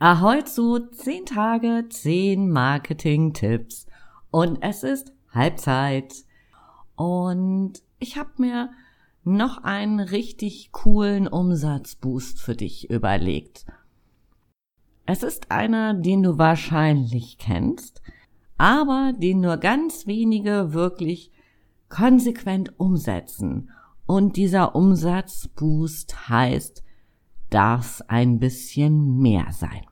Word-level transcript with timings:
Ahoi 0.00 0.42
zu 0.42 0.80
10 0.80 1.24
Tage, 1.24 1.86
10 1.88 2.50
Marketing-Tipps. 2.50 3.86
Und 4.32 4.58
es 4.60 4.82
ist 4.82 5.12
Halbzeit. 5.30 6.12
Und 6.96 7.74
ich 8.00 8.18
habe 8.18 8.30
mir 8.38 8.70
noch 9.22 9.62
einen 9.62 10.00
richtig 10.00 10.72
coolen 10.72 11.28
Umsatzboost 11.28 12.40
für 12.40 12.56
dich 12.56 12.90
überlegt. 12.90 13.66
Es 15.06 15.22
ist 15.22 15.52
einer, 15.52 15.94
den 15.94 16.24
du 16.24 16.38
wahrscheinlich 16.38 17.38
kennst, 17.38 18.02
aber 18.58 19.12
den 19.16 19.40
nur 19.40 19.58
ganz 19.58 20.08
wenige 20.08 20.72
wirklich 20.72 21.30
konsequent 21.88 22.80
umsetzen. 22.80 23.70
Und 24.06 24.36
dieser 24.36 24.74
Umsatzboost 24.74 26.28
heißt, 26.28 26.82
darf 27.54 28.02
ein 28.08 28.40
bisschen 28.40 29.18
mehr 29.18 29.46
sein. 29.52 29.86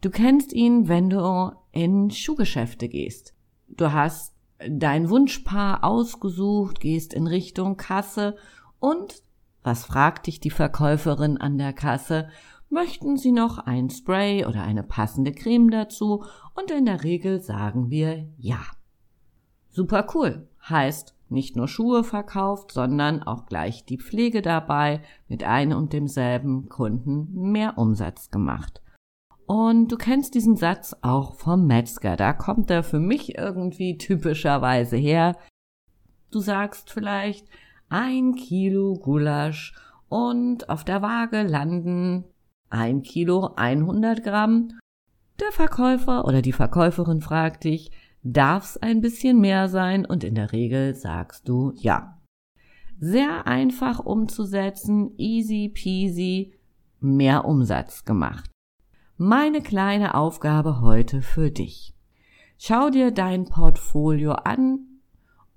Du 0.00 0.10
kennst 0.10 0.52
ihn, 0.52 0.88
wenn 0.88 1.10
du 1.10 1.52
in 1.72 2.10
Schuhgeschäfte 2.10 2.88
gehst. 2.88 3.34
Du 3.68 3.92
hast 3.92 4.34
dein 4.68 5.10
Wunschpaar 5.10 5.82
ausgesucht, 5.82 6.78
gehst 6.80 7.14
in 7.14 7.26
Richtung 7.26 7.76
Kasse 7.76 8.36
und 8.78 9.22
was 9.64 9.84
fragt 9.84 10.26
dich 10.26 10.40
die 10.40 10.50
Verkäuferin 10.50 11.36
an 11.36 11.58
der 11.58 11.72
Kasse? 11.72 12.28
Möchten 12.68 13.16
Sie 13.16 13.32
noch 13.32 13.58
ein 13.58 13.90
Spray 13.90 14.44
oder 14.44 14.62
eine 14.62 14.82
passende 14.82 15.32
Creme 15.32 15.70
dazu? 15.70 16.24
Und 16.54 16.70
in 16.70 16.86
der 16.86 17.04
Regel 17.04 17.40
sagen 17.40 17.90
wir 17.90 18.28
ja. 18.38 18.60
Super 19.70 20.06
cool. 20.14 20.48
Heißt, 20.68 21.14
nicht 21.32 21.56
nur 21.56 21.68
Schuhe 21.68 22.04
verkauft, 22.04 22.72
sondern 22.72 23.22
auch 23.22 23.46
gleich 23.46 23.84
die 23.84 23.98
Pflege 23.98 24.42
dabei, 24.42 25.02
mit 25.28 25.44
einem 25.44 25.76
und 25.78 25.92
demselben 25.92 26.68
Kunden 26.68 27.50
mehr 27.50 27.78
Umsatz 27.78 28.30
gemacht. 28.30 28.82
Und 29.46 29.88
du 29.88 29.96
kennst 29.96 30.34
diesen 30.34 30.56
Satz 30.56 30.96
auch 31.02 31.34
vom 31.34 31.66
Metzger. 31.66 32.16
Da 32.16 32.32
kommt 32.32 32.70
er 32.70 32.82
für 32.82 33.00
mich 33.00 33.36
irgendwie 33.36 33.98
typischerweise 33.98 34.96
her. 34.96 35.36
Du 36.30 36.40
sagst 36.40 36.90
vielleicht 36.90 37.48
ein 37.88 38.34
Kilo 38.34 38.94
Gulasch 38.94 39.74
und 40.08 40.68
auf 40.68 40.84
der 40.84 41.02
Waage 41.02 41.42
landen 41.42 42.24
ein 42.70 43.02
Kilo 43.02 43.52
100 43.56 44.22
Gramm. 44.22 44.78
Der 45.40 45.52
Verkäufer 45.52 46.24
oder 46.24 46.40
die 46.40 46.52
Verkäuferin 46.52 47.20
fragt 47.20 47.64
dich, 47.64 47.90
darf's 48.22 48.76
ein 48.76 49.00
bisschen 49.00 49.40
mehr 49.40 49.68
sein? 49.68 50.04
Und 50.04 50.24
in 50.24 50.34
der 50.34 50.52
Regel 50.52 50.94
sagst 50.94 51.48
du 51.48 51.72
ja. 51.76 52.18
Sehr 52.98 53.46
einfach 53.46 53.98
umzusetzen, 53.98 55.12
easy 55.18 55.68
peasy, 55.68 56.54
mehr 57.00 57.44
Umsatz 57.44 58.04
gemacht 58.04 58.52
meine 59.24 59.60
kleine 59.60 60.16
Aufgabe 60.16 60.80
heute 60.80 61.22
für 61.22 61.52
dich. 61.52 61.94
Schau 62.58 62.90
dir 62.90 63.12
dein 63.12 63.44
Portfolio 63.44 64.32
an 64.32 64.80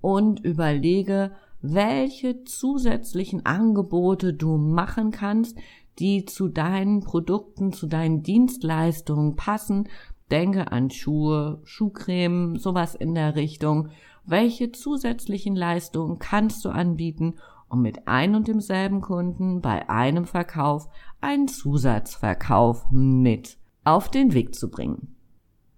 und 0.02 0.39
überlege, 0.41 1.31
welche 1.61 2.44
zusätzlichen 2.44 3.44
Angebote 3.45 4.35
du 4.35 4.57
machen 4.57 5.09
kannst, 5.09 5.57
die 5.97 6.25
zu 6.25 6.47
deinen 6.47 7.00
Produkten, 7.00 7.73
zu 7.73 7.88
deinen 7.88 8.22
Dienstleistungen 8.22 9.35
passen. 9.35 9.88
Denke 10.31 10.72
an 10.72 10.90
Schuhe, 10.90 11.62
Schuhcreme, 11.64 12.58
sowas 12.58 12.95
in 12.95 13.14
der 13.14 13.36
Richtung. 13.36 13.90
Welche 14.26 14.72
zusätzlichen 14.72 15.56
Leistungen 15.56 16.18
kannst 16.18 16.66
du 16.66 16.70
anbieten, 16.70 17.36
um 17.70 17.81
mit 17.81 18.08
ein 18.08 18.36
und 18.36 18.48
demselben 18.48 19.02
Kunden 19.02 19.62
bei 19.62 19.88
einem 19.90 20.26
Verkauf 20.26 20.88
einen 21.22 21.48
Zusatzverkauf 21.48 22.86
mit 22.92 23.58
auf 23.84 24.09
den 24.09 24.34
Weg 24.34 24.56
zu 24.56 24.72
bringen. 24.72 25.16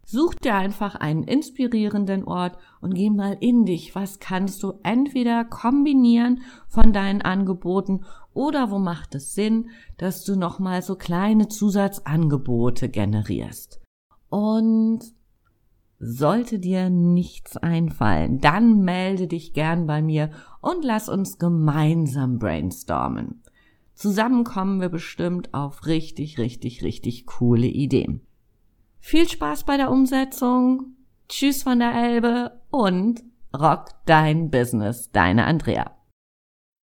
Such 0.06 0.36
dir 0.36 0.56
einfach 0.56 0.96
einen 0.96 1.24
inspirierenden 1.24 2.24
Ort 2.24 2.58
und 2.80 2.94
geh 2.94 3.10
mal 3.10 3.36
in 3.42 3.66
dich. 3.66 3.94
Was 3.94 4.20
kannst 4.20 4.64
du 4.64 4.76
entweder 4.82 5.44
kombinieren 5.44 6.40
von 6.70 6.94
deinen 6.94 7.22
Angeboten 7.22 8.06
oder 8.34 8.72
wo 8.72 8.80
macht 8.80 9.16
es 9.16 9.36
Sinn, 9.36 9.70
dass 9.98 10.24
du 10.24 10.38
nochmal 10.38 10.82
so 10.82 10.96
kleine 10.96 11.50
Zusatzangebote 11.50 12.88
generierst? 12.88 13.82
Und 14.30 15.02
sollte 16.00 16.60
dir 16.60 16.90
nichts 16.90 17.58
einfallen, 17.58 18.40
dann 18.40 18.82
melde 18.82 19.28
dich 19.28 19.54
gern 19.54 19.88
bei 19.88 20.02
mir 20.02 20.30
und 20.62 20.84
lass 20.84 21.10
uns 21.10 21.40
gemeinsam 21.40 22.38
brainstormen. 22.38 23.42
Zusammen 23.96 24.44
kommen 24.44 24.80
wir 24.80 24.90
bestimmt 24.90 25.56
auf 25.56 25.88
richtig, 25.88 26.38
richtig, 26.38 26.84
richtig 26.84 27.26
coole 27.26 27.66
Ideen. 27.66 28.22
Viel 29.00 29.28
Spaß 29.28 29.64
bei 29.64 29.78
der 29.78 29.90
Umsetzung. 29.90 30.96
Tschüss 31.30 31.64
von 31.64 31.80
der 31.80 31.94
Elbe 31.96 32.62
und 32.70 33.24
rock 33.58 33.90
dein 34.06 34.52
Business. 34.52 35.12
Deine 35.12 35.46
Andrea. 35.46 35.97